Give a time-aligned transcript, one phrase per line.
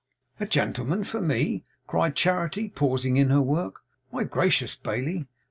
[0.39, 3.81] 'A gentleman for me!' cried Charity, pausing in her work;
[4.11, 5.27] 'my gracious, Bailey!